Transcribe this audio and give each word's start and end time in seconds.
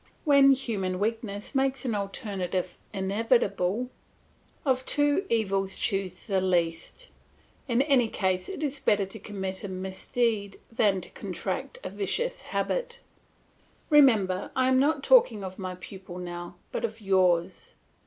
When 0.25 0.53
human 0.53 0.97
weakness 0.97 1.53
makes 1.53 1.85
an 1.85 1.93
alternative 1.93 2.75
inevitable, 2.91 3.91
of 4.65 4.83
two 4.87 5.27
evils 5.29 5.77
choose 5.77 6.25
the 6.25 6.41
least; 6.41 7.09
in 7.67 7.83
any 7.83 8.07
case 8.07 8.49
it 8.49 8.63
is 8.63 8.79
better 8.79 9.05
to 9.05 9.19
commit 9.19 9.63
a 9.63 9.67
misdeed 9.67 10.59
than 10.71 11.01
to 11.01 11.11
contract 11.11 11.77
a 11.83 11.91
vicious 11.91 12.41
habit. 12.41 13.01
Remember, 13.91 14.49
I 14.55 14.69
am 14.69 14.79
not 14.79 15.03
talking 15.03 15.43
of 15.43 15.59
my 15.59 15.75
pupil 15.79 16.17
now, 16.17 16.55
but 16.71 16.83
of 16.83 16.99
yours. 16.99 17.75